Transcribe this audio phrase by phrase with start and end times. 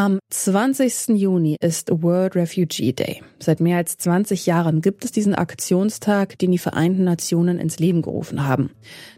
[0.00, 1.08] Am 20.
[1.08, 3.22] Juni ist World Refugee Day.
[3.38, 8.00] Seit mehr als 20 Jahren gibt es diesen Aktionstag, den die Vereinten Nationen ins Leben
[8.00, 8.70] gerufen haben.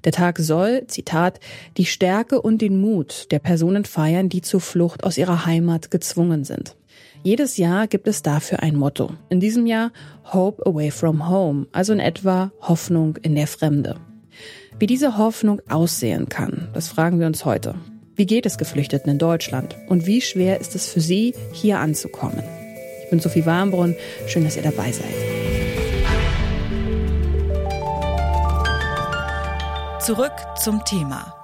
[0.02, 1.38] Der Tag soll, Zitat,
[1.76, 6.42] die Stärke und den Mut der Personen feiern, die zur Flucht aus ihrer Heimat gezwungen
[6.42, 6.74] sind.
[7.22, 9.12] Jedes Jahr gibt es dafür ein Motto.
[9.28, 9.92] In diesem Jahr
[10.32, 14.00] Hope Away from Home, also in etwa Hoffnung in der Fremde.
[14.80, 17.76] Wie diese Hoffnung aussehen kann, das fragen wir uns heute.
[18.14, 19.76] Wie geht es Geflüchteten in Deutschland?
[19.88, 22.42] Und wie schwer ist es für sie, hier anzukommen?
[23.02, 23.96] Ich bin Sophie Warmbrunn.
[24.26, 25.14] Schön, dass ihr dabei seid.
[30.00, 31.34] Zurück zum Thema.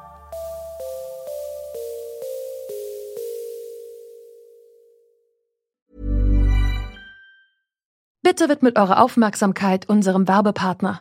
[8.23, 11.01] Bitte widmet eure Aufmerksamkeit unserem Werbepartner.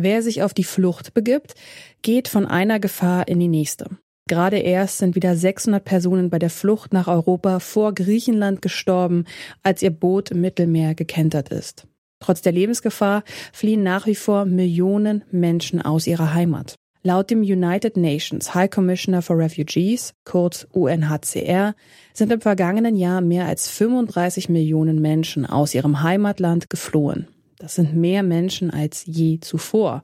[0.00, 1.54] Wer sich auf die Flucht begibt,
[2.02, 3.98] geht von einer Gefahr in die nächste.
[4.28, 9.24] Gerade erst sind wieder 600 Personen bei der Flucht nach Europa vor Griechenland gestorben,
[9.64, 11.88] als ihr Boot im Mittelmeer gekentert ist.
[12.20, 16.76] Trotz der Lebensgefahr fliehen nach wie vor Millionen Menschen aus ihrer Heimat.
[17.02, 21.74] Laut dem United Nations High Commissioner for Refugees, kurz UNHCR,
[22.12, 27.26] sind im vergangenen Jahr mehr als 35 Millionen Menschen aus ihrem Heimatland geflohen.
[27.58, 30.02] Das sind mehr Menschen als je zuvor.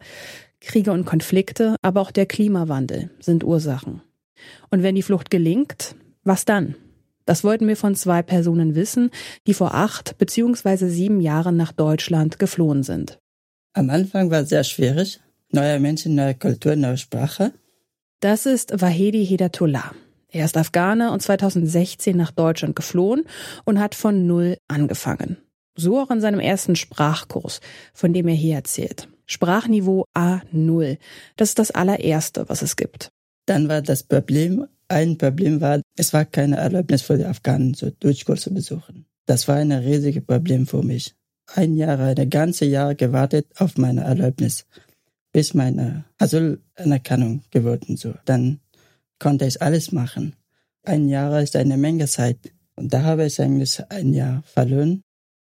[0.61, 4.03] Kriege und Konflikte, aber auch der Klimawandel sind Ursachen.
[4.71, 5.95] Und wenn die Flucht gelingt,
[6.25, 6.75] was dann?
[7.27, 9.11] Das wollten wir von zwei Personen wissen,
[9.47, 10.89] die vor acht bzw.
[10.89, 13.19] sieben Jahren nach Deutschland geflohen sind.
[13.73, 15.21] Am Anfang war es sehr schwierig.
[15.51, 17.53] Neue Menschen, neue Kultur, neue Sprache.
[18.21, 19.93] Das ist Wahedi Hedatullah.
[20.29, 23.25] Er ist Afghaner und 2016 nach Deutschland geflohen
[23.65, 25.37] und hat von Null angefangen.
[25.77, 27.61] So auch in seinem ersten Sprachkurs,
[27.93, 29.09] von dem er hier erzählt.
[29.27, 30.99] Sprachniveau A0.
[31.37, 33.11] Das ist das allererste, was es gibt.
[33.47, 37.91] Dann war das Problem, ein Problem war, es war keine Erlaubnis für die Afghanen, so
[37.91, 39.07] Deutschkurse besuchen.
[39.27, 41.15] Das war ein riesiges Problem für mich.
[41.55, 44.67] Ein Jahr, eine ganze Jahr gewartet auf meine Erlaubnis,
[45.33, 48.15] bis meine Asylanerkennung geworden so.
[48.25, 48.61] Dann
[49.19, 50.37] konnte ich alles machen.
[50.83, 52.53] Ein Jahr ist eine Menge Zeit.
[52.77, 55.03] Und da habe ich eigentlich ein Jahr verloren.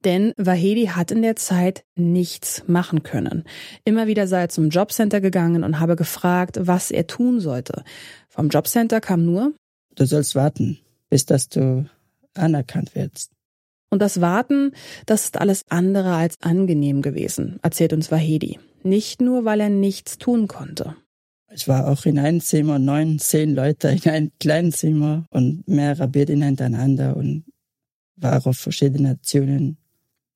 [0.07, 3.43] Denn Wahedi hat in der Zeit nichts machen können.
[3.83, 7.83] Immer wieder sei er zum Jobcenter gegangen und habe gefragt, was er tun sollte.
[8.29, 9.51] Vom Jobcenter kam nur,
[9.95, 10.79] du sollst warten,
[11.09, 11.89] bis dass du
[12.35, 13.33] anerkannt wirst.
[13.89, 14.71] Und das Warten,
[15.05, 18.61] das ist alles andere als angenehm gewesen, erzählt uns Wahedi.
[18.83, 20.95] Nicht nur, weil er nichts tun konnte.
[21.53, 26.07] Ich war auch in einem Zimmer, neun, zehn Leute in einem kleinen Zimmer und mehrere
[26.07, 27.43] Betten hintereinander und
[28.15, 29.77] war auf verschiedene Nationen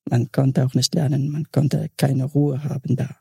[0.09, 3.17] man konnte auch nicht lernen, man konnte keine Ruhe haben da.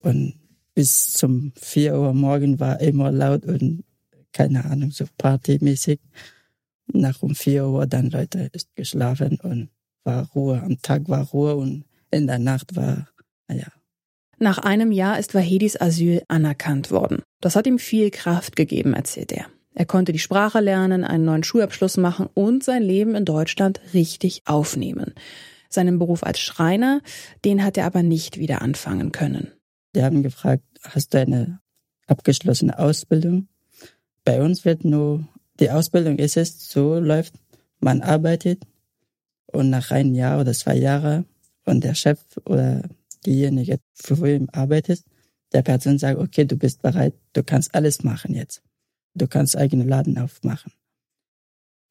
[0.00, 0.34] Und
[0.74, 3.84] bis zum vier Uhr morgen war immer laut und
[4.32, 6.00] keine Ahnung, so partymäßig.
[6.92, 9.70] Nach um vier Uhr dann Leute ist geschlafen und
[10.04, 10.62] war Ruhe.
[10.62, 13.08] Am Tag war Ruhe und in der Nacht war,
[13.48, 13.66] naja.
[14.38, 17.22] Nach einem Jahr ist Wahedis Asyl anerkannt worden.
[17.40, 19.46] Das hat ihm viel Kraft gegeben, erzählt er.
[19.74, 24.42] Er konnte die Sprache lernen, einen neuen Schulabschluss machen und sein Leben in Deutschland richtig
[24.44, 25.14] aufnehmen.
[25.68, 27.02] Seinen Beruf als Schreiner,
[27.44, 29.52] den hat er aber nicht wieder anfangen können.
[29.94, 31.60] Die haben gefragt, hast du eine
[32.06, 33.48] abgeschlossene Ausbildung?
[34.24, 35.26] Bei uns wird nur,
[35.60, 37.34] die Ausbildung ist es, so läuft,
[37.80, 38.64] man arbeitet
[39.46, 41.26] und nach einem Jahr oder zwei Jahren
[41.64, 42.82] und der Chef oder
[43.26, 45.04] diejenige, für wen arbeitet,
[45.52, 48.62] der Person sagt, okay, du bist bereit, du kannst alles machen jetzt.
[49.14, 50.72] Du kannst eigene Laden aufmachen.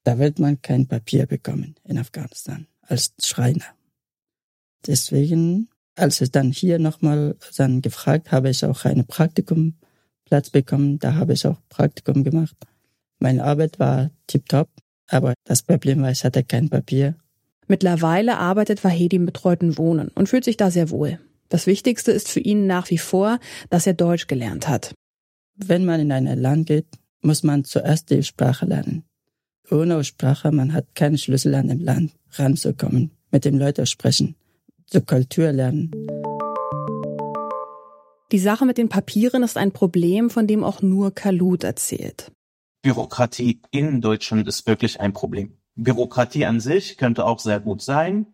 [0.04, 3.66] Da wird man kein Papier bekommen in Afghanistan als Schreiner.
[4.86, 11.00] Deswegen, als ich dann hier nochmal dann gefragt, habe ich auch einen Praktikumplatz bekommen.
[11.00, 12.56] Da habe ich auch Praktikum gemacht.
[13.20, 14.70] Meine Arbeit war tiptop,
[15.08, 17.16] aber das Problem war, ich hatte kein Papier.
[17.68, 21.20] Mittlerweile arbeitet Wahedi im betreuten Wohnen und fühlt sich da sehr wohl.
[21.50, 23.40] Das Wichtigste ist für ihn nach wie vor,
[23.70, 24.94] dass er Deutsch gelernt hat.
[25.56, 26.88] Wenn man in ein Land geht,
[27.22, 29.04] muss man zuerst die Sprache lernen.
[29.70, 34.36] Ohne Sprache, man hat keinen Schlüssel an dem Land ranzukommen, mit den Leuten sprechen,
[34.86, 35.92] zur Kultur lernen.
[38.32, 42.32] Die Sache mit den Papieren ist ein Problem, von dem auch nur Kalut erzählt.
[42.82, 45.58] Bürokratie in Deutschland ist wirklich ein Problem.
[45.76, 48.28] Bürokratie an sich könnte auch sehr gut sein.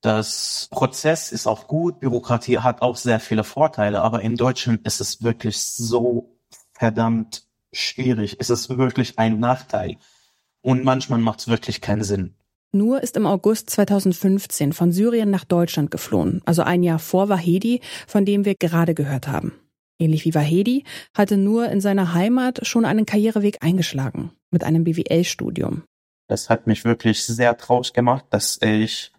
[0.00, 2.00] Das Prozess ist auch gut.
[2.00, 6.38] Bürokratie hat auch sehr viele Vorteile, aber in Deutschland ist es wirklich so
[6.72, 8.36] verdammt schwierig.
[8.38, 9.96] Es ist wirklich ein Nachteil.
[10.64, 12.34] Und manchmal macht es wirklich keinen Sinn.
[12.72, 17.82] Nur ist im August 2015 von Syrien nach Deutschland geflohen, also ein Jahr vor Wahedi,
[18.06, 19.52] von dem wir gerade gehört haben.
[19.98, 25.82] Ähnlich wie Wahedi hatte Nur in seiner Heimat schon einen Karriereweg eingeschlagen, mit einem BWL-Studium.
[26.28, 29.12] Das hat mich wirklich sehr traurig gemacht, dass ich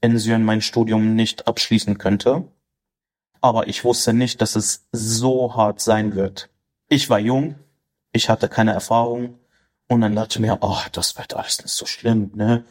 [0.00, 2.44] in Syrien mein Studium nicht abschließen könnte.
[3.40, 6.50] Aber ich wusste nicht, dass es so hart sein wird.
[6.88, 7.56] Ich war jung,
[8.12, 9.40] ich hatte keine Erfahrung
[9.88, 12.64] und dann dachte ich mir, oh, das wird alles nicht so schlimm, ne?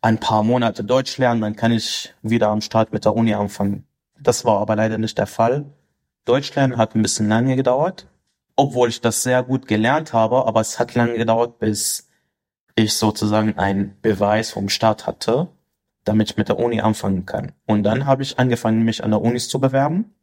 [0.00, 3.86] Ein paar Monate Deutsch lernen, dann kann ich wieder am Start mit der Uni anfangen.
[4.20, 5.64] Das war aber leider nicht der Fall.
[6.24, 8.06] Deutsch lernen hat ein bisschen lange gedauert,
[8.56, 12.08] obwohl ich das sehr gut gelernt habe, aber es hat lange gedauert, bis
[12.74, 15.48] ich sozusagen einen Beweis vom Staat hatte,
[16.04, 17.52] damit ich mit der Uni anfangen kann.
[17.66, 20.14] Und dann habe ich angefangen, mich an der Unis zu bewerben.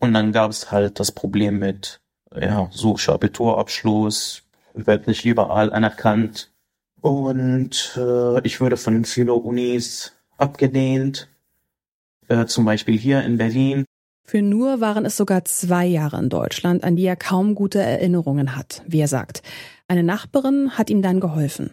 [0.00, 2.00] Und dann gab es halt das Problem mit,
[2.34, 4.42] ja, suche Abiturabschluss,
[4.74, 6.50] wird nicht überall anerkannt.
[7.00, 11.28] Und äh, ich wurde von vielen Unis abgelehnt,
[12.28, 13.84] äh, zum Beispiel hier in Berlin.
[14.24, 18.54] Für Nur waren es sogar zwei Jahre in Deutschland, an die er kaum gute Erinnerungen
[18.54, 19.42] hat, wie er sagt.
[19.88, 21.70] Eine Nachbarin hat ihm dann geholfen.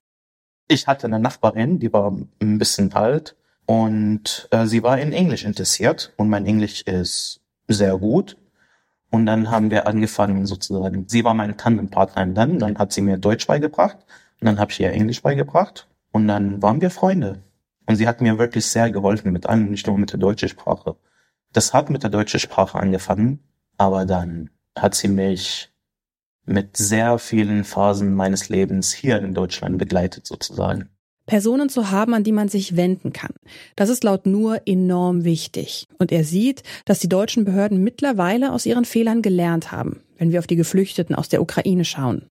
[0.68, 3.36] Ich hatte eine Nachbarin, die war ein bisschen alt
[3.66, 8.38] und äh, sie war in Englisch interessiert und mein Englisch ist sehr gut.
[9.10, 11.08] Und dann haben wir angefangen sozusagen.
[11.08, 13.98] Sie war meine Tandempartnerin dann, dann hat sie mir Deutsch beigebracht
[14.42, 17.42] und dann habe ich ihr Englisch beigebracht und dann waren wir Freunde.
[17.86, 20.98] Und sie hat mir wirklich sehr geholfen mit allem, nicht nur mit der deutschen Sprache.
[21.54, 23.40] Das hat mit der deutschen Sprache angefangen,
[23.78, 25.72] aber dann hat sie mich
[26.46, 30.90] mit sehr vielen Phasen meines Lebens hier in Deutschland begleitet sozusagen.
[31.28, 33.34] Personen zu haben, an die man sich wenden kann.
[33.76, 35.88] Das ist laut Nur enorm wichtig.
[36.00, 40.40] Und er sieht, dass die deutschen Behörden mittlerweile aus ihren Fehlern gelernt haben, wenn wir
[40.40, 42.26] auf die Geflüchteten aus der Ukraine schauen.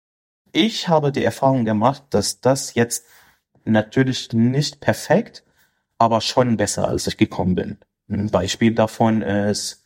[0.51, 3.05] Ich habe die Erfahrung gemacht, dass das jetzt
[3.65, 5.43] natürlich nicht perfekt,
[5.97, 7.77] aber schon besser, als ich gekommen bin.
[8.09, 9.83] Ein Beispiel davon ist,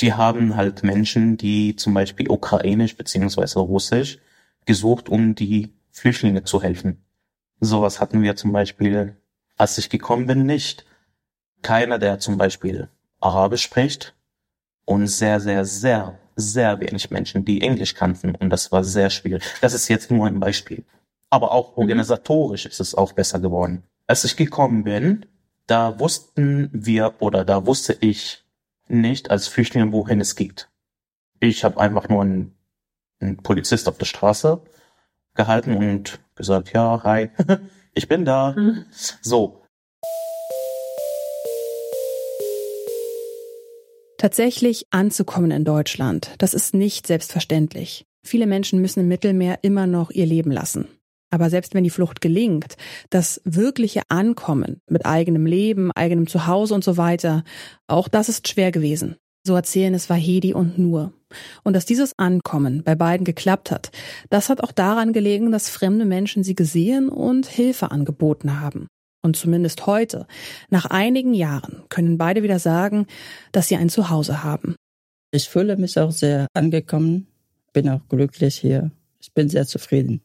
[0.00, 4.18] die haben halt Menschen, die zum Beispiel ukrainisch beziehungsweise russisch
[4.64, 7.04] gesucht, um die Flüchtlinge zu helfen.
[7.60, 9.16] Sowas hatten wir zum Beispiel,
[9.56, 10.84] als ich gekommen bin, nicht.
[11.62, 12.88] Keiner, der zum Beispiel
[13.20, 14.14] Arabisch spricht
[14.84, 19.42] und sehr, sehr, sehr, sehr wenig Menschen, die Englisch kannten und das war sehr schwierig.
[19.60, 20.84] Das ist jetzt nur ein Beispiel.
[21.30, 21.82] Aber auch mhm.
[21.82, 23.82] organisatorisch ist es auch besser geworden.
[24.06, 25.26] Als ich gekommen bin,
[25.66, 28.44] da wussten wir oder da wusste ich
[28.86, 30.70] nicht als Flüchtling, wohin es geht.
[31.40, 32.56] Ich habe einfach nur einen,
[33.20, 34.62] einen Polizist auf der Straße
[35.38, 37.30] gehalten und gesagt, ja, hi,
[37.94, 38.54] ich bin da.
[39.22, 39.62] So.
[44.18, 48.04] Tatsächlich anzukommen in Deutschland, das ist nicht selbstverständlich.
[48.26, 50.88] Viele Menschen müssen im Mittelmeer immer noch ihr Leben lassen.
[51.30, 52.76] Aber selbst wenn die Flucht gelingt,
[53.10, 57.44] das wirkliche Ankommen mit eigenem Leben, eigenem Zuhause und so weiter,
[57.86, 59.16] auch das ist schwer gewesen.
[59.46, 61.12] So erzählen es Wahedi und Nur.
[61.64, 63.90] Und dass dieses Ankommen bei beiden geklappt hat,
[64.30, 68.88] das hat auch daran gelegen, dass fremde Menschen sie gesehen und Hilfe angeboten haben.
[69.22, 70.26] Und zumindest heute,
[70.70, 73.06] nach einigen Jahren, können beide wieder sagen,
[73.52, 74.76] dass sie ein Zuhause haben.
[75.30, 77.26] Ich fühle mich auch sehr angekommen,
[77.72, 78.90] bin auch glücklich hier.
[79.20, 80.22] Ich bin sehr zufrieden.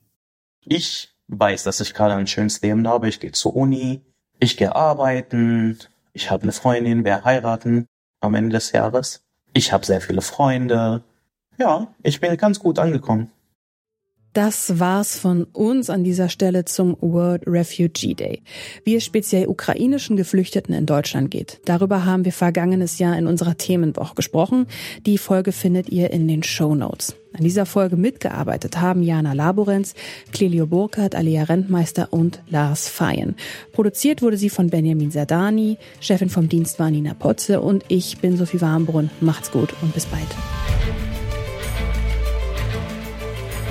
[0.66, 3.10] Ich weiß, dass ich gerade ein schönes Leben habe.
[3.10, 4.02] Ich gehe zur Uni,
[4.40, 5.78] ich gehe arbeiten,
[6.14, 7.88] ich habe eine Freundin, wir heiraten
[8.22, 9.23] am Ende des Jahres.
[9.54, 11.04] Ich habe sehr viele Freunde.
[11.58, 13.32] Ja, ich bin ganz gut angekommen.
[14.34, 18.42] Das war's von uns an dieser Stelle zum World Refugee Day,
[18.84, 21.62] wie es speziell ukrainischen Geflüchteten in Deutschland geht.
[21.66, 24.66] Darüber haben wir vergangenes Jahr in unserer Themenwoche gesprochen.
[25.06, 27.16] Die Folge findet ihr in den Show Notes.
[27.36, 29.94] An dieser Folge mitgearbeitet haben Jana Laborenz,
[30.32, 33.36] Clelio Burkhardt, Alia Rentmeister und Lars Feyen.
[33.72, 38.38] Produziert wurde sie von Benjamin Sardani, Chefin vom Dienst war Nina Potze und ich bin
[38.38, 39.12] Sophie Warmbrunn.
[39.22, 40.28] Macht's gut und bis bald.